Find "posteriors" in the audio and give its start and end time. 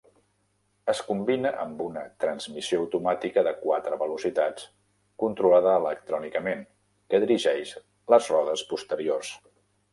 8.75-9.35